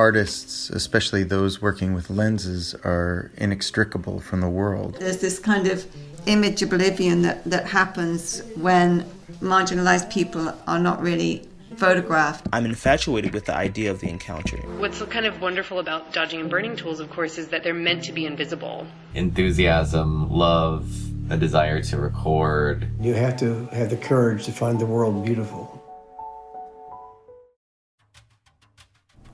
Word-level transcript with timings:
artists, 0.00 0.70
especially 0.70 1.22
those 1.24 1.60
working 1.60 1.92
with 1.92 2.08
lenses, 2.08 2.74
are 2.84 3.30
inextricable 3.36 4.18
from 4.18 4.40
the 4.40 4.48
world. 4.48 4.96
There's 4.98 5.18
this 5.18 5.38
kind 5.38 5.66
of 5.66 5.86
image 6.24 6.62
oblivion 6.62 7.20
that, 7.20 7.44
that 7.44 7.66
happens 7.66 8.42
when 8.56 9.04
marginalized 9.42 10.10
people 10.10 10.54
are 10.66 10.78
not 10.78 11.02
really 11.02 11.46
photographed. 11.76 12.46
I'm 12.50 12.64
infatuated 12.64 13.34
with 13.34 13.44
the 13.44 13.54
idea 13.54 13.90
of 13.90 14.00
the 14.00 14.08
encounter. 14.08 14.56
What's 14.78 15.02
kind 15.02 15.26
of 15.26 15.40
wonderful 15.42 15.78
about 15.78 16.12
dodging 16.14 16.40
and 16.40 16.48
burning 16.48 16.76
tools, 16.76 16.98
of 17.00 17.10
course, 17.10 17.36
is 17.36 17.48
that 17.48 17.62
they're 17.62 17.74
meant 17.74 18.02
to 18.04 18.12
be 18.12 18.24
invisible. 18.24 18.86
Enthusiasm, 19.14 20.30
love, 20.30 20.82
a 21.30 21.36
desire 21.36 21.82
to 21.82 21.98
record. 21.98 22.88
You 23.00 23.12
have 23.14 23.36
to 23.40 23.66
have 23.66 23.90
the 23.90 23.98
courage 23.98 24.46
to 24.46 24.52
find 24.52 24.80
the 24.80 24.86
world 24.86 25.24
beautiful. 25.26 25.69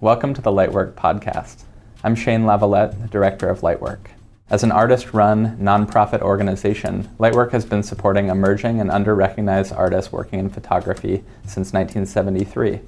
Welcome 0.02 0.34
to 0.34 0.42
the 0.42 0.50
Lightwork 0.50 0.92
podcast. 0.92 1.62
I'm 2.04 2.14
Shane 2.14 2.42
Lavalette, 2.42 3.08
director 3.08 3.48
of 3.48 3.60
Lightwork. 3.60 4.08
As 4.50 4.62
an 4.62 4.70
artist 4.70 5.14
run, 5.14 5.56
nonprofit 5.56 6.20
organization, 6.20 7.08
Lightwork 7.18 7.50
has 7.52 7.64
been 7.64 7.82
supporting 7.82 8.28
emerging 8.28 8.78
and 8.78 8.90
under 8.90 9.14
recognized 9.14 9.72
artists 9.72 10.12
working 10.12 10.38
in 10.38 10.50
photography 10.50 11.24
since 11.44 11.72
1973. 11.72 12.80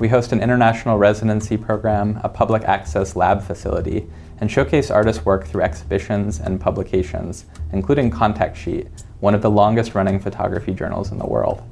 We 0.00 0.08
host 0.08 0.32
an 0.32 0.42
international 0.42 0.98
residency 0.98 1.56
program, 1.56 2.20
a 2.22 2.28
public 2.28 2.64
access 2.64 3.16
lab 3.16 3.40
facility, 3.40 4.06
and 4.36 4.50
showcase 4.50 4.90
artists' 4.90 5.24
work 5.24 5.46
through 5.46 5.62
exhibitions 5.62 6.40
and 6.40 6.60
publications, 6.60 7.46
including 7.72 8.10
Contact 8.10 8.54
Sheet, 8.54 8.88
one 9.20 9.34
of 9.34 9.40
the 9.40 9.50
longest 9.50 9.94
running 9.94 10.20
photography 10.20 10.74
journals 10.74 11.10
in 11.10 11.16
the 11.16 11.26
world. 11.26 11.62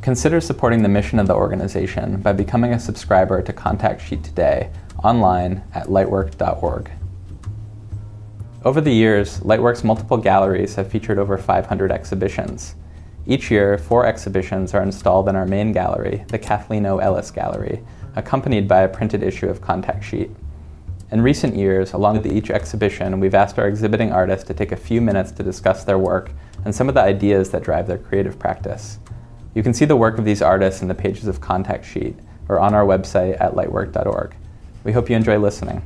Consider 0.00 0.40
supporting 0.40 0.82
the 0.82 0.88
mission 0.88 1.18
of 1.18 1.26
the 1.26 1.34
organization 1.34 2.20
by 2.20 2.32
becoming 2.32 2.72
a 2.72 2.78
subscriber 2.78 3.42
to 3.42 3.52
Contact 3.52 4.00
Sheet 4.00 4.22
today 4.22 4.70
online 5.02 5.64
at 5.74 5.88
lightwork.org. 5.88 6.90
Over 8.64 8.80
the 8.80 8.92
years, 8.92 9.40
Lightwork's 9.40 9.82
multiple 9.82 10.16
galleries 10.16 10.76
have 10.76 10.90
featured 10.90 11.18
over 11.18 11.36
500 11.36 11.90
exhibitions. 11.90 12.76
Each 13.26 13.50
year, 13.50 13.76
four 13.76 14.06
exhibitions 14.06 14.72
are 14.72 14.82
installed 14.82 15.28
in 15.28 15.36
our 15.36 15.46
main 15.46 15.72
gallery, 15.72 16.24
the 16.28 16.38
Kathleen 16.38 16.86
O. 16.86 16.98
Ellis 16.98 17.30
Gallery, 17.30 17.82
accompanied 18.14 18.68
by 18.68 18.82
a 18.82 18.88
printed 18.88 19.22
issue 19.22 19.48
of 19.48 19.60
Contact 19.60 20.02
Sheet. 20.04 20.30
In 21.10 21.22
recent 21.22 21.56
years, 21.56 21.92
along 21.92 22.18
with 22.18 22.32
each 22.32 22.50
exhibition, 22.50 23.18
we've 23.18 23.34
asked 23.34 23.58
our 23.58 23.66
exhibiting 23.66 24.12
artists 24.12 24.46
to 24.46 24.54
take 24.54 24.72
a 24.72 24.76
few 24.76 25.00
minutes 25.00 25.32
to 25.32 25.42
discuss 25.42 25.84
their 25.84 25.98
work 25.98 26.30
and 26.64 26.74
some 26.74 26.88
of 26.88 26.94
the 26.94 27.02
ideas 27.02 27.50
that 27.50 27.62
drive 27.62 27.86
their 27.86 27.98
creative 27.98 28.38
practice. 28.38 28.98
You 29.58 29.64
can 29.64 29.74
see 29.74 29.86
the 29.86 29.96
work 29.96 30.20
of 30.20 30.24
these 30.24 30.40
artists 30.40 30.82
in 30.82 30.86
the 30.86 30.94
pages 30.94 31.26
of 31.26 31.40
Contact 31.40 31.84
Sheet 31.84 32.14
or 32.48 32.60
on 32.60 32.74
our 32.74 32.84
website 32.84 33.40
at 33.40 33.54
lightwork.org. 33.54 34.36
We 34.84 34.92
hope 34.92 35.10
you 35.10 35.16
enjoy 35.16 35.36
listening. 35.40 35.82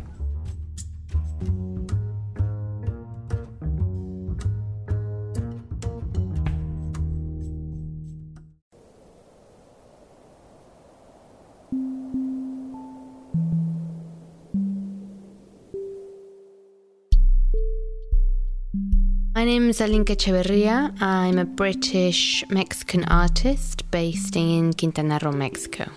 My 19.42 19.46
name 19.46 19.70
is 19.70 19.80
Alinka 19.80 20.14
Echeverria. 20.14 20.94
I'm 21.02 21.36
a 21.36 21.44
British 21.44 22.44
Mexican 22.48 23.02
artist 23.06 23.90
based 23.90 24.36
in 24.36 24.72
Quintana 24.72 25.18
Roo, 25.20 25.32
Mexico. 25.32 25.90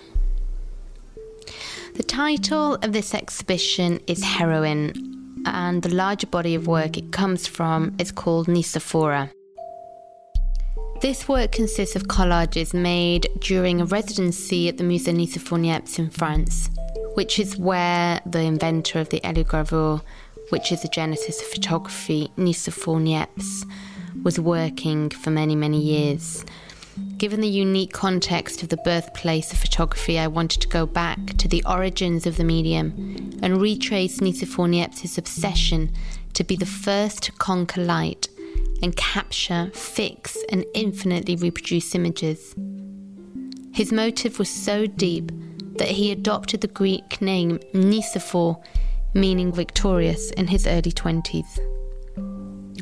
The 1.94 2.02
title 2.02 2.74
of 2.82 2.92
this 2.92 3.14
exhibition 3.14 4.00
is 4.08 4.24
Heroine, 4.24 5.44
and 5.46 5.84
the 5.84 5.94
larger 5.94 6.26
body 6.26 6.56
of 6.56 6.66
work 6.66 6.98
it 6.98 7.12
comes 7.12 7.46
from 7.46 7.94
is 8.00 8.12
called 8.12 8.48
Nicephora. 8.48 9.30
This 11.02 11.28
work 11.28 11.52
consists 11.52 11.96
of 11.96 12.08
collages 12.08 12.74
made 12.74 13.30
during 13.42 13.80
a 13.80 13.86
residency 13.86 14.70
at 14.70 14.78
the 14.78 14.84
Musée 14.84 15.14
Nicephore 15.14 15.60
Niepce 15.60 16.00
in 16.00 16.10
France, 16.10 16.72
which 17.14 17.38
is 17.38 17.58
where 17.58 18.22
the 18.26 18.42
inventor 18.42 18.98
of 18.98 19.10
the 19.10 19.20
heliogravure 19.20 20.02
which 20.50 20.72
is 20.72 20.82
the 20.82 20.88
genesis 20.88 21.42
of 21.42 21.48
photography, 21.48 22.32
Nicephore 22.38 23.02
Niepce, 23.02 23.66
was 24.24 24.40
working 24.40 25.10
for 25.10 25.32
many, 25.32 25.56
many 25.56 25.82
years. 25.82 26.46
Given 27.18 27.42
the 27.42 27.48
unique 27.48 27.92
context 27.92 28.64
of 28.64 28.70
the 28.70 28.78
birthplace 28.78 29.52
of 29.52 29.60
photography, 29.60 30.18
I 30.18 30.28
wanted 30.28 30.62
to 30.62 30.68
go 30.68 30.86
back 30.86 31.38
to 31.38 31.48
the 31.48 31.64
origins 31.66 32.26
of 32.26 32.38
the 32.38 32.44
medium 32.44 33.38
and 33.42 33.62
retrace 33.62 34.20
Nicephore 34.20 34.70
Niepce's 34.70 35.18
obsession 35.18 35.92
to 36.34 36.44
be 36.44 36.56
the 36.56 36.66
first 36.66 37.24
to 37.24 37.32
conquer 37.34 37.84
light 37.84 38.30
and 38.82 38.96
capture, 38.96 39.72
fix, 39.74 40.38
and 40.50 40.66
infinitely 40.74 41.36
reproduce 41.36 41.96
images. 41.96 42.56
His 43.74 43.92
motive 43.92 44.40
was 44.40 44.50
so 44.50 44.86
deep 44.86 45.32
that 45.78 45.90
he 45.90 46.12
adopted 46.12 46.62
the 46.62 46.68
Greek 46.68 47.22
name 47.22 47.60
Nicephore 47.74 48.64
meaning 49.16 49.52
victorious, 49.52 50.30
in 50.32 50.48
his 50.48 50.68
early 50.68 50.92
20s. 50.92 51.60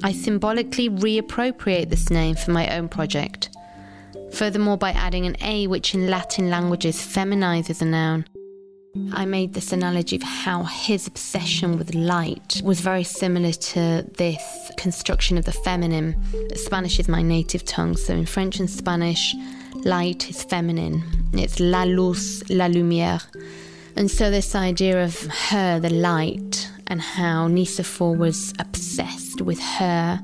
I 0.03 0.11
symbolically 0.11 0.89
reappropriate 0.89 1.89
this 1.89 2.09
name 2.09 2.35
for 2.35 2.51
my 2.51 2.75
own 2.75 2.89
project. 2.89 3.49
Furthermore, 4.33 4.77
by 4.77 4.91
adding 4.91 5.25
an 5.25 5.37
A, 5.41 5.67
which 5.67 5.93
in 5.93 6.09
Latin 6.09 6.49
languages 6.49 6.97
feminizes 6.97 7.81
a 7.81 7.85
noun, 7.85 8.25
I 9.11 9.25
made 9.25 9.53
this 9.53 9.71
analogy 9.71 10.17
of 10.17 10.23
how 10.23 10.63
his 10.63 11.07
obsession 11.07 11.77
with 11.77 11.95
light 11.95 12.61
was 12.63 12.81
very 12.81 13.03
similar 13.03 13.51
to 13.51 14.05
this 14.17 14.71
construction 14.77 15.37
of 15.37 15.45
the 15.45 15.51
feminine. 15.51 16.15
Spanish 16.55 16.99
is 16.99 17.07
my 17.07 17.21
native 17.21 17.63
tongue, 17.63 17.95
so 17.95 18.13
in 18.13 18.25
French 18.25 18.59
and 18.59 18.69
Spanish, 18.69 19.35
light 19.83 20.29
is 20.29 20.43
feminine. 20.43 21.03
It's 21.33 21.59
la 21.59 21.83
luz, 21.83 22.43
la 22.49 22.67
lumière. 22.67 23.23
And 23.95 24.09
so, 24.09 24.31
this 24.31 24.55
idea 24.55 25.03
of 25.03 25.27
her, 25.27 25.79
the 25.79 25.89
light, 25.89 26.69
and 26.87 27.01
how 27.01 27.47
Nicephore 27.47 28.17
was 28.17 28.53
obsessed 28.59 29.41
with 29.41 29.59
her 29.59 30.21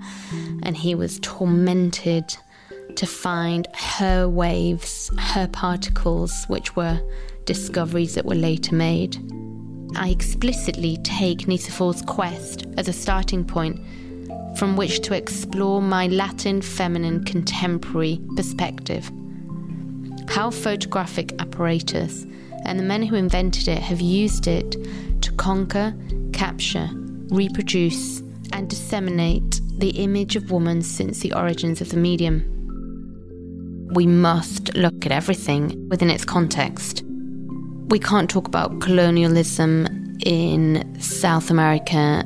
and 0.63 0.75
he 0.75 0.95
was 0.95 1.19
tormented 1.21 2.35
to 2.95 3.05
find 3.05 3.67
her 3.73 4.27
waves, 4.27 5.11
her 5.17 5.47
particles, 5.47 6.45
which 6.47 6.75
were 6.75 6.99
discoveries 7.45 8.15
that 8.15 8.25
were 8.25 8.35
later 8.35 8.75
made. 8.75 9.17
I 9.95 10.09
explicitly 10.09 10.97
take 10.97 11.47
Nicephore's 11.47 12.01
quest 12.03 12.65
as 12.77 12.87
a 12.87 12.93
starting 12.93 13.45
point 13.45 13.79
from 14.57 14.75
which 14.75 15.01
to 15.01 15.15
explore 15.15 15.81
my 15.81 16.07
Latin 16.07 16.61
feminine 16.61 17.23
contemporary 17.23 18.21
perspective. 18.35 19.09
How 20.27 20.51
photographic 20.51 21.33
apparatus 21.39 22.25
and 22.69 22.79
the 22.79 22.83
men 22.83 23.01
who 23.01 23.15
invented 23.15 23.67
it 23.67 23.79
have 23.79 23.99
used 23.99 24.45
it 24.45 24.77
to 25.23 25.31
conquer, 25.33 25.91
capture, 26.33 26.87
reproduce, 27.29 28.19
and 28.53 28.69
disseminate 28.69 29.59
the 29.79 29.89
image 29.89 30.35
of 30.35 30.51
woman 30.51 30.83
since 30.83 31.21
the 31.21 31.33
origins 31.33 31.81
of 31.81 31.89
the 31.89 31.97
medium. 31.97 32.45
We 33.95 34.05
must 34.05 34.75
look 34.75 35.03
at 35.07 35.11
everything 35.11 35.89
within 35.89 36.11
its 36.11 36.23
context. 36.23 37.03
We 37.87 37.97
can't 37.97 38.29
talk 38.29 38.47
about 38.47 38.81
colonialism 38.81 40.19
in 40.23 40.95
South 41.01 41.49
America 41.49 42.23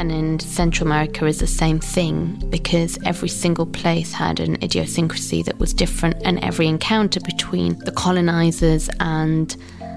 and 0.00 0.10
in 0.10 0.38
Central 0.38 0.86
America 0.88 1.26
is 1.26 1.40
the 1.40 1.46
same 1.46 1.78
thing 1.78 2.42
because 2.48 2.98
every 3.04 3.28
single 3.28 3.66
place 3.66 4.12
had 4.14 4.40
an 4.40 4.56
idiosyncrasy 4.62 5.42
that 5.42 5.58
was 5.58 5.74
different, 5.74 6.16
and 6.24 6.42
every 6.42 6.66
encounter 6.68 7.20
between 7.20 7.78
the 7.80 7.92
colonizers 7.92 8.88
and 9.00 9.54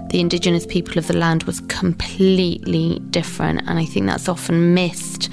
the 0.10 0.20
indigenous 0.20 0.66
people 0.66 0.98
of 0.98 1.08
the 1.08 1.16
land 1.16 1.44
was 1.44 1.62
completely 1.62 3.00
different. 3.12 3.62
And 3.66 3.80
I 3.80 3.86
think 3.86 4.08
that's 4.08 4.28
often 4.28 4.74
missed 4.74 5.30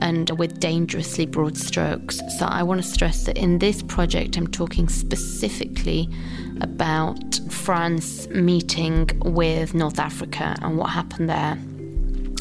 and 0.00 0.30
with 0.38 0.60
dangerously 0.60 1.26
broad 1.26 1.58
strokes. 1.58 2.18
So 2.38 2.46
I 2.46 2.62
want 2.62 2.82
to 2.82 2.88
stress 2.88 3.24
that 3.24 3.36
in 3.36 3.58
this 3.58 3.82
project, 3.82 4.38
I'm 4.38 4.46
talking 4.46 4.88
specifically 4.88 6.08
about 6.62 7.38
France 7.50 8.28
meeting 8.28 9.10
with 9.26 9.74
North 9.74 9.98
Africa 9.98 10.56
and 10.62 10.78
what 10.78 10.86
happened 10.86 11.28
there. 11.28 11.58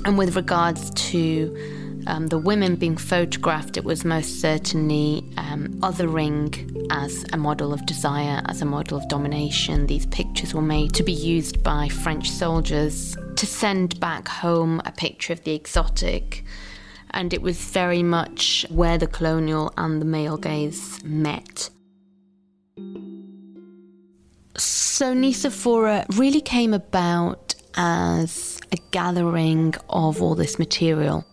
And 0.06 0.19
with 0.19 0.36
regards 0.36 0.92
to 1.10 2.04
um, 2.06 2.28
the 2.28 2.38
women 2.38 2.75
being 2.75 2.96
photographed, 2.96 3.75
it 3.75 3.84
was 3.84 4.06
most 4.06 4.40
certainly 4.40 5.28
um, 5.38 5.69
othering 5.80 6.86
as 6.92 7.25
a 7.34 7.38
model 7.38 7.74
of 7.74 7.84
desire, 7.88 8.44
as 8.46 8.62
a 8.62 8.66
model 8.66 9.00
of 9.00 9.07
domination. 9.07 9.88
These 9.88 10.06
pictures 10.06 10.54
were 10.54 10.62
made 10.62 10.94
to 10.94 11.04
be 11.04 11.12
used 11.12 11.63
by 11.63 11.90
French 11.90 12.30
soldiers 12.30 13.18
to 13.36 13.48
send 13.48 14.00
back 14.00 14.28
home 14.28 14.80
a 14.86 14.92
picture 14.92 15.34
of 15.34 15.44
the 15.44 15.56
exotic. 15.56 16.44
And 17.10 17.34
it 17.34 17.42
was 17.42 17.58
very 17.58 18.04
much 18.04 18.63
where 18.69 19.00
the 19.00 19.08
colonial 19.08 19.74
and 19.75 20.00
the 20.00 20.06
male 20.06 20.38
gaze 20.38 21.04
met. 21.04 21.72
So 24.58 25.16
Nicephora 25.16 26.06
really 26.16 26.42
came 26.42 26.75
about 26.75 27.56
as 27.78 28.55
a 28.75 28.81
gathering 28.92 29.74
of 29.89 30.22
all 30.22 30.36
this 30.36 30.60
material. 30.60 31.25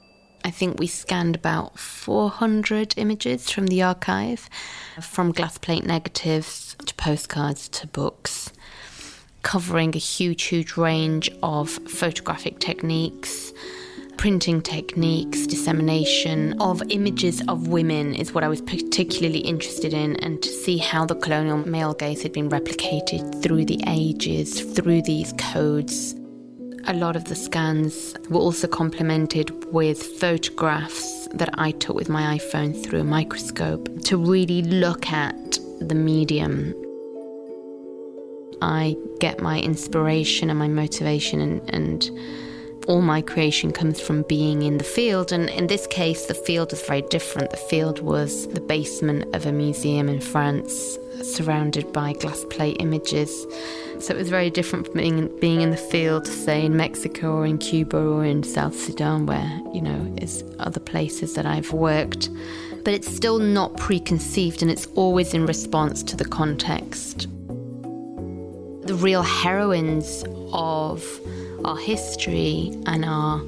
I 0.44 0.50
think 0.50 0.78
we 0.78 0.86
scanned 0.86 1.34
about 1.34 1.76
400 1.76 2.94
images 2.96 3.50
from 3.50 3.66
the 3.66 3.82
archive, 3.82 4.48
from 5.00 5.32
glass 5.32 5.58
plate 5.58 5.84
negatives 5.84 6.76
to 6.86 6.94
postcards 6.94 7.68
to 7.70 7.88
books, 7.88 8.52
covering 9.42 9.94
a 9.96 9.98
huge, 9.98 10.44
huge 10.44 10.76
range 10.76 11.30
of 11.42 11.68
photographic 11.68 12.60
techniques, 12.60 13.52
printing 14.16 14.62
techniques, 14.62 15.44
dissemination 15.48 16.60
of 16.60 16.80
images 16.90 17.42
of 17.48 17.66
women 17.66 18.14
is 18.14 18.32
what 18.32 18.44
I 18.44 18.48
was 18.48 18.60
particularly 18.62 19.40
interested 19.40 19.92
in, 19.92 20.14
and 20.16 20.40
to 20.40 20.48
see 20.48 20.76
how 20.76 21.06
the 21.06 21.16
colonial 21.16 21.58
male 21.58 21.94
gaze 21.94 22.22
had 22.22 22.32
been 22.32 22.48
replicated 22.48 23.42
through 23.42 23.64
the 23.64 23.82
ages, 23.88 24.60
through 24.74 25.02
these 25.02 25.32
codes. 25.38 26.14
A 26.86 26.94
lot 26.94 27.14
of 27.14 27.26
the 27.26 27.36
scans 27.36 28.14
were 28.28 28.40
also 28.40 28.66
complemented 28.66 29.72
with 29.72 30.02
photographs 30.02 31.28
that 31.32 31.50
I 31.54 31.70
took 31.70 31.94
with 31.94 32.08
my 32.08 32.36
iPhone 32.36 32.82
through 32.82 33.00
a 33.00 33.04
microscope 33.04 34.02
to 34.06 34.16
really 34.16 34.62
look 34.62 35.08
at 35.10 35.58
the 35.80 35.94
medium. 35.94 36.74
I 38.60 38.96
get 39.20 39.40
my 39.40 39.60
inspiration 39.60 40.50
and 40.50 40.58
my 40.58 40.66
motivation 40.66 41.40
and, 41.40 41.70
and 41.72 42.10
all 42.86 43.00
my 43.00 43.22
creation 43.22 43.72
comes 43.72 44.00
from 44.00 44.22
being 44.22 44.62
in 44.62 44.78
the 44.78 44.84
field. 44.84 45.32
And 45.32 45.48
in 45.50 45.66
this 45.66 45.86
case, 45.86 46.26
the 46.26 46.34
field 46.34 46.70
was 46.70 46.82
very 46.82 47.02
different. 47.02 47.50
The 47.50 47.56
field 47.56 48.00
was 48.00 48.48
the 48.48 48.60
basement 48.60 49.34
of 49.34 49.46
a 49.46 49.52
museum 49.52 50.08
in 50.08 50.20
France, 50.20 50.98
surrounded 51.22 51.92
by 51.92 52.12
glass 52.14 52.44
plate 52.50 52.76
images. 52.80 53.46
So 54.00 54.14
it 54.14 54.18
was 54.18 54.30
very 54.30 54.50
different 54.50 54.86
from 54.86 54.96
being, 54.96 55.40
being 55.40 55.60
in 55.60 55.70
the 55.70 55.76
field, 55.76 56.26
say 56.26 56.64
in 56.64 56.76
Mexico 56.76 57.36
or 57.36 57.46
in 57.46 57.58
Cuba 57.58 57.98
or 57.98 58.24
in 58.24 58.42
South 58.42 58.78
Sudan, 58.78 59.26
where, 59.26 59.60
you 59.72 59.80
know, 59.80 60.14
is 60.20 60.44
other 60.58 60.80
places 60.80 61.34
that 61.34 61.46
I've 61.46 61.72
worked. 61.72 62.28
But 62.84 62.94
it's 62.94 63.14
still 63.14 63.38
not 63.38 63.76
preconceived 63.76 64.60
and 64.60 64.70
it's 64.70 64.86
always 64.94 65.34
in 65.34 65.46
response 65.46 66.02
to 66.02 66.16
the 66.16 66.24
context. 66.24 67.28
The 68.86 68.96
real 68.98 69.22
heroines 69.22 70.24
of 70.52 71.04
our 71.64 71.76
history 71.76 72.72
and 72.86 73.04
our 73.04 73.40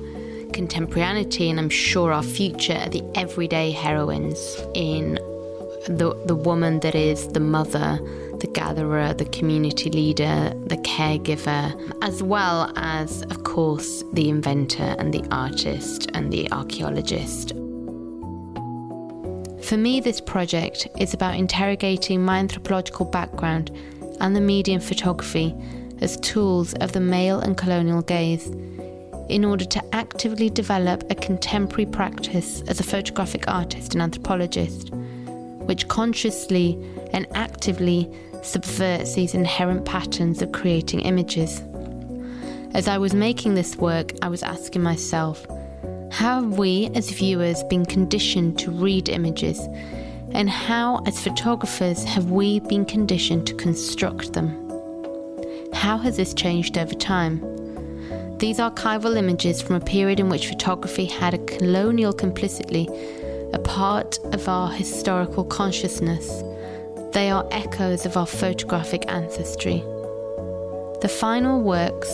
contemporaneity, 0.53 1.51
and 1.51 1.59
I'm 1.59 1.69
sure 1.69 2.13
our 2.13 2.23
future 2.23 2.75
are 2.75 2.89
the 2.89 3.03
everyday 3.15 3.73
heroines 3.73 4.57
in 4.75 5.15
the, 5.87 6.15
the 6.27 6.35
woman 6.35 6.81
that 6.81 6.95
is 6.95 7.29
the 7.29 7.41
mother, 7.41 7.99
the 8.39 8.47
gatherer, 8.53 9.13
the 9.15 9.27
community 9.27 9.91
leader, 9.91 10.53
the 10.67 10.77
caregiver, 10.79 11.75
as 12.03 12.23
well 12.23 12.73
as, 12.77 13.23
of 13.23 13.45
course, 13.45 14.03
the 14.13 14.29
inventor 14.29 14.95
and 14.99 15.13
the 15.13 15.25
artist 15.31 16.11
and 16.15 16.33
the 16.33 16.51
archaeologist. 16.53 17.53
For 19.63 19.77
me, 19.77 20.01
this 20.01 20.21
project 20.21 20.89
is 20.99 21.15
about 21.15 21.37
interrogating 21.37 22.23
my 22.23 22.39
anthropological 22.39 23.07
background 23.07 23.71
and 24.21 24.37
the 24.37 24.41
medium 24.41 24.81
photography 24.81 25.55
as 26.05 26.19
tools 26.19 26.75
of 26.75 26.93
the 26.93 27.01
male 27.01 27.41
and 27.41 27.57
colonial 27.57 28.03
gaze 28.03 28.49
in 29.31 29.43
order 29.43 29.65
to 29.65 29.83
actively 29.95 30.51
develop 30.51 31.03
a 31.11 31.15
contemporary 31.15 31.87
practice 31.87 32.61
as 32.69 32.79
a 32.79 32.83
photographic 32.83 33.49
artist 33.49 33.95
and 33.95 34.03
anthropologist, 34.03 34.91
which 35.65 35.89
consciously 35.89 36.79
and 37.15 37.27
actively 37.35 38.07
subverts 38.43 39.15
these 39.15 39.35
inherent 39.35 39.87
patterns 39.87 40.43
of 40.43 40.53
creating 40.53 41.01
images. 41.01 41.63
As 42.75 42.87
I 42.87 42.99
was 42.99 43.15
making 43.15 43.55
this 43.55 43.77
work, 43.77 44.13
I 44.21 44.29
was 44.29 44.43
asking 44.43 44.83
myself, 44.83 45.47
how 46.13 46.43
have 46.43 46.59
we 46.59 46.91
as 46.95 47.09
viewers 47.11 47.63
been 47.65 47.87
conditioned 47.87 48.59
to 48.59 48.71
read 48.71 49.09
images? 49.09 49.59
And 50.33 50.51
how, 50.51 51.03
as 51.07 51.19
photographers, 51.19 52.05
have 52.05 52.31
we 52.31 52.61
been 52.61 52.85
conditioned 52.85 53.47
to 53.47 53.55
construct 53.55 54.35
them? 54.35 54.64
How 55.85 55.99
has 55.99 56.17
this 56.17 56.33
changed 56.33 56.79
over 56.79 56.95
time? 56.95 57.41
These 58.39 58.57
archival 58.57 59.19
images 59.19 59.61
from 59.61 59.77
a 59.77 59.85
period 59.85 60.19
in 60.19 60.31
which 60.31 60.49
photography 60.49 61.05
had 61.05 61.35
a 61.35 61.45
colonial 61.45 62.15
complicity, 62.15 62.89
a 63.53 63.59
part 63.59 64.19
of 64.33 64.49
our 64.49 64.71
historical 64.73 65.45
consciousness. 65.45 66.43
They 67.13 67.29
are 67.29 67.47
echoes 67.51 68.07
of 68.07 68.17
our 68.17 68.25
photographic 68.27 69.05
ancestry. 69.09 69.81
The 71.03 71.15
final 71.21 71.61
works, 71.61 72.09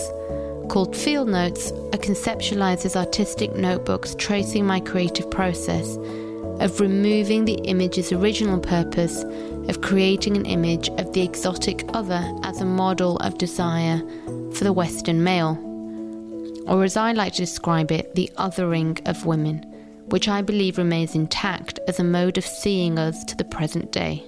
called 0.67 0.93
Field 0.93 1.29
Notes, 1.29 1.71
are 1.71 2.03
conceptualized 2.09 2.83
as 2.85 2.97
artistic 2.97 3.55
notebooks 3.55 4.15
tracing 4.15 4.65
my 4.65 4.81
creative 4.81 5.31
process 5.31 5.95
of 6.59 6.81
removing 6.81 7.45
the 7.45 7.61
image's 7.63 8.11
original 8.11 8.59
purpose 8.59 9.23
of 9.69 9.81
creating 9.81 10.35
an 10.35 10.45
image 10.45 10.89
of 10.89 11.13
the 11.13 11.21
exotic 11.21 11.83
other 11.93 12.23
as 12.43 12.61
a 12.61 12.65
model 12.65 13.17
of 13.17 13.37
desire 13.37 13.99
for 14.53 14.63
the 14.63 14.73
Western 14.73 15.23
male. 15.23 15.57
Or, 16.67 16.83
as 16.83 16.97
I 16.97 17.11
like 17.11 17.33
to 17.33 17.39
describe 17.39 17.91
it, 17.91 18.15
the 18.15 18.31
othering 18.37 19.07
of 19.07 19.25
women, 19.25 19.63
which 20.07 20.27
I 20.27 20.41
believe 20.41 20.77
remains 20.77 21.15
intact 21.15 21.79
as 21.87 21.99
a 21.99 22.03
mode 22.03 22.37
of 22.37 22.45
seeing 22.45 22.99
us 22.99 23.23
to 23.25 23.35
the 23.35 23.43
present 23.45 23.91
day. 23.91 24.23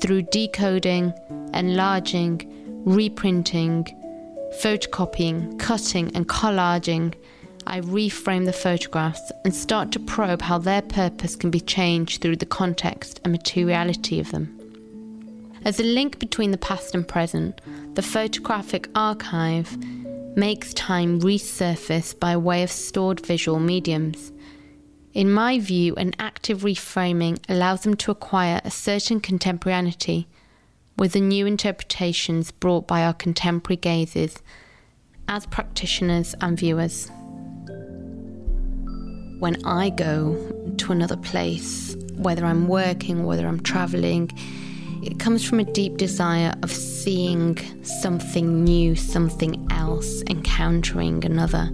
Through 0.00 0.22
decoding, 0.22 1.12
enlarging, 1.54 2.82
reprinting, 2.84 3.84
photocopying, 4.60 5.58
cutting, 5.58 6.14
and 6.14 6.28
collaging, 6.28 7.14
I 7.66 7.80
reframe 7.80 8.44
the 8.44 8.52
photographs 8.52 9.32
and 9.44 9.54
start 9.54 9.92
to 9.92 10.00
probe 10.00 10.42
how 10.42 10.58
their 10.58 10.82
purpose 10.82 11.36
can 11.36 11.50
be 11.50 11.60
changed 11.60 12.20
through 12.20 12.36
the 12.36 12.46
context 12.46 13.20
and 13.24 13.32
materiality 13.32 14.20
of 14.20 14.30
them. 14.30 14.58
As 15.64 15.78
a 15.78 15.84
link 15.84 16.18
between 16.18 16.50
the 16.50 16.58
past 16.58 16.94
and 16.94 17.06
present, 17.06 17.60
the 17.94 18.02
photographic 18.02 18.88
archive 18.94 19.76
makes 20.36 20.74
time 20.74 21.20
resurface 21.20 22.18
by 22.18 22.36
way 22.36 22.62
of 22.62 22.70
stored 22.70 23.24
visual 23.24 23.60
mediums. 23.60 24.32
In 25.14 25.30
my 25.30 25.58
view, 25.58 25.94
an 25.96 26.14
active 26.18 26.62
reframing 26.62 27.38
allows 27.48 27.82
them 27.82 27.94
to 27.96 28.10
acquire 28.10 28.60
a 28.64 28.70
certain 28.70 29.20
contemporaneity 29.20 30.26
with 30.96 31.12
the 31.12 31.20
new 31.20 31.46
interpretations 31.46 32.50
brought 32.50 32.88
by 32.88 33.04
our 33.04 33.14
contemporary 33.14 33.76
gazes 33.76 34.42
as 35.28 35.46
practitioners 35.46 36.34
and 36.40 36.58
viewers 36.58 37.10
when 39.42 39.60
I 39.64 39.90
go 39.90 40.36
to 40.76 40.92
another 40.92 41.16
place, 41.16 41.96
whether 42.14 42.44
I'm 42.44 42.68
working, 42.68 43.24
whether 43.24 43.48
I'm 43.48 43.58
traveling, 43.58 44.30
it 45.02 45.18
comes 45.18 45.44
from 45.44 45.58
a 45.58 45.64
deep 45.64 45.96
desire 45.96 46.54
of 46.62 46.70
seeing 46.70 47.58
something 47.82 48.62
new, 48.62 48.94
something 48.94 49.66
else, 49.72 50.22
encountering 50.30 51.24
another. 51.24 51.68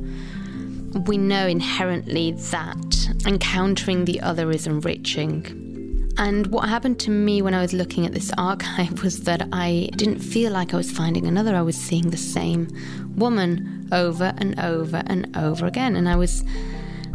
We 1.06 1.18
know 1.18 1.46
inherently 1.46 2.32
that 2.32 3.10
encountering 3.26 4.06
the 4.06 4.22
other 4.22 4.50
is 4.50 4.66
enriching. 4.66 6.10
And 6.16 6.46
what 6.46 6.70
happened 6.70 6.98
to 7.00 7.10
me 7.10 7.42
when 7.42 7.52
I 7.52 7.60
was 7.60 7.74
looking 7.74 8.06
at 8.06 8.14
this 8.14 8.32
archive 8.38 9.02
was 9.04 9.24
that 9.24 9.46
I 9.52 9.90
didn't 9.94 10.20
feel 10.20 10.52
like 10.52 10.72
I 10.72 10.78
was 10.78 10.90
finding 10.90 11.26
another. 11.26 11.54
I 11.54 11.60
was 11.60 11.76
seeing 11.76 12.08
the 12.08 12.16
same 12.16 12.68
woman 13.14 13.86
over 13.92 14.32
and 14.38 14.58
over 14.58 15.02
and 15.04 15.36
over 15.36 15.66
again. 15.66 15.96
And 15.96 16.08
I 16.08 16.16
was 16.16 16.42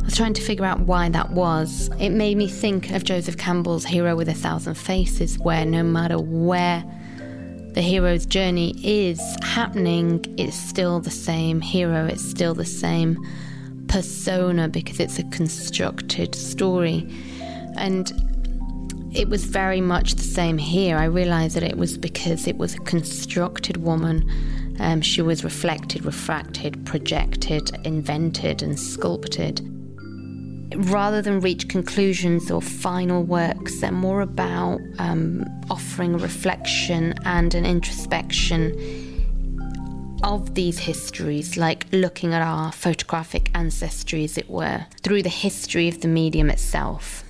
I 0.03 0.05
was 0.05 0.17
trying 0.17 0.33
to 0.33 0.41
figure 0.41 0.65
out 0.65 0.81
why 0.81 1.07
that 1.07 1.31
was. 1.31 1.89
It 1.98 2.10
made 2.10 2.36
me 2.36 2.50
think 2.50 2.91
of 2.91 3.05
Joseph 3.05 3.38
Campbell's 3.38 3.86
Hero 3.86 4.17
with 4.17 4.27
a 4.27 4.33
Thousand 4.33 4.74
Faces, 4.74 5.39
where 5.39 5.65
no 5.65 5.81
matter 5.81 6.19
where 6.19 6.83
the 7.72 7.81
hero's 7.81 8.25
journey 8.25 8.75
is 8.83 9.22
happening, 9.41 10.22
it's 10.38 10.57
still 10.57 11.00
the 11.00 11.10
same 11.10 11.62
hero, 11.62 12.05
it's 12.05 12.22
still 12.22 12.53
the 12.53 12.65
same 12.65 13.17
persona 13.88 14.67
because 14.67 15.00
it's 15.00 15.19
a 15.19 15.24
constructed 15.29 16.36
story. 16.36 17.10
And 17.77 18.12
it 19.15 19.29
was 19.29 19.45
very 19.45 19.79
much 19.79 20.15
the 20.15 20.24
same 20.24 20.57
here. 20.57 20.98
I 20.98 21.05
realized 21.05 21.55
that 21.55 21.63
it 21.63 21.77
was 21.77 21.98
because 21.98 22.45
it 22.45 22.57
was 22.57 22.75
a 22.75 22.79
constructed 22.79 23.77
woman. 23.77 24.29
Um, 24.81 25.00
she 25.00 25.22
was 25.22 25.45
reflected, 25.45 26.03
refracted, 26.03 26.86
projected, 26.86 27.72
invented, 27.86 28.62
and 28.62 28.77
sculpted 28.77 29.69
rather 30.77 31.21
than 31.21 31.39
reach 31.39 31.67
conclusions 31.67 32.51
or 32.51 32.61
final 32.61 33.23
works, 33.23 33.81
they're 33.81 33.91
more 33.91 34.21
about 34.21 34.79
um, 34.99 35.45
offering 35.69 36.17
reflection 36.17 37.13
and 37.25 37.53
an 37.53 37.65
introspection 37.65 38.71
of 40.23 40.55
these 40.55 40.79
histories, 40.79 41.57
like 41.57 41.85
looking 41.91 42.33
at 42.33 42.41
our 42.41 42.71
photographic 42.71 43.51
ancestry, 43.53 44.23
as 44.23 44.37
it 44.37 44.49
were, 44.49 44.85
through 45.01 45.21
the 45.21 45.29
history 45.29 45.87
of 45.87 46.01
the 46.01 46.07
medium 46.07 46.49
itself. 46.49 47.23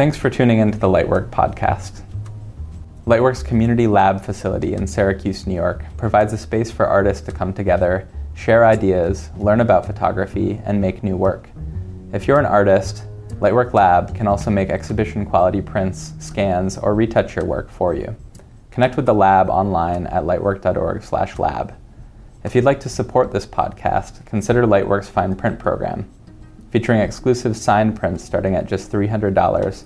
Thanks 0.00 0.16
for 0.16 0.30
tuning 0.30 0.60
into 0.60 0.78
the 0.78 0.86
Lightwork 0.86 1.28
podcast. 1.28 2.00
Lightwork's 3.04 3.42
community 3.42 3.86
lab 3.86 4.24
facility 4.24 4.72
in 4.72 4.86
Syracuse, 4.86 5.46
New 5.46 5.54
York 5.54 5.84
provides 5.98 6.32
a 6.32 6.38
space 6.38 6.70
for 6.70 6.86
artists 6.86 7.22
to 7.26 7.32
come 7.32 7.52
together, 7.52 8.08
share 8.34 8.64
ideas, 8.64 9.28
learn 9.36 9.60
about 9.60 9.84
photography, 9.84 10.58
and 10.64 10.80
make 10.80 11.02
new 11.02 11.18
work. 11.18 11.50
If 12.14 12.26
you're 12.26 12.38
an 12.38 12.46
artist, 12.46 13.04
Lightwork 13.40 13.74
Lab 13.74 14.14
can 14.14 14.26
also 14.26 14.50
make 14.50 14.70
exhibition 14.70 15.26
quality 15.26 15.60
prints, 15.60 16.14
scans, 16.18 16.78
or 16.78 16.94
retouch 16.94 17.36
your 17.36 17.44
work 17.44 17.68
for 17.68 17.92
you. 17.92 18.16
Connect 18.70 18.96
with 18.96 19.04
the 19.04 19.12
lab 19.12 19.50
online 19.50 20.06
at 20.06 20.22
lightwork.org/lab. 20.22 21.74
If 22.42 22.54
you'd 22.54 22.64
like 22.64 22.80
to 22.80 22.88
support 22.88 23.32
this 23.32 23.44
podcast, 23.44 24.24
consider 24.24 24.62
Lightwork's 24.62 25.10
Fine 25.10 25.36
Print 25.36 25.58
program. 25.58 26.08
Featuring 26.70 27.00
exclusive 27.00 27.56
signed 27.56 27.96
prints 27.96 28.22
starting 28.22 28.54
at 28.54 28.66
just 28.66 28.92
$300, 28.92 29.84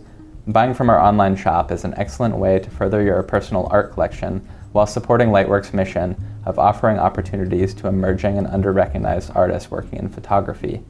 buying 0.49 0.75
from 0.75 0.91
our 0.91 1.01
online 1.01 1.35
shop 1.35 1.73
is 1.73 1.85
an 1.85 1.95
excellent 1.97 2.37
way 2.37 2.59
to 2.59 2.71
further 2.71 3.03
your 3.03 3.23
personal 3.23 3.69
art 3.71 3.93
collection 3.93 4.47
while 4.73 4.87
supporting 4.87 5.29
Lightwork's 5.29 5.73
mission 5.73 6.15
of 6.45 6.59
offering 6.59 6.99
opportunities 6.99 7.73
to 7.73 7.89
emerging 7.89 8.37
and 8.37 8.47
under-recognized 8.49 9.31
artists 9.35 9.71
working 9.71 9.99
in 9.99 10.11
photography. 10.11 10.85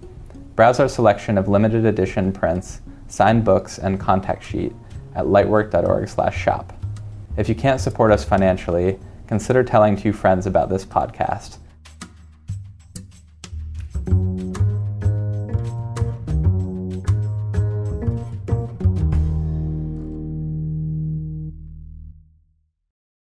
Browse 0.56 0.80
our 0.80 0.88
selection 0.88 1.38
of 1.38 1.46
limited 1.46 1.84
edition 1.84 2.32
prints, 2.32 2.80
signed 3.06 3.44
books, 3.44 3.78
and 3.78 4.00
contact 4.00 4.42
sheet 4.42 4.72
at 5.14 5.26
lightwork.org/shop. 5.26 6.72
If 7.36 7.48
you 7.48 7.54
can't 7.54 7.80
support 7.80 8.10
us 8.10 8.24
financially, 8.24 8.98
consider 9.28 9.62
telling 9.62 9.96
two 9.96 10.12
friends 10.12 10.46
about 10.46 10.70
this 10.70 10.84
podcast. 10.84 11.58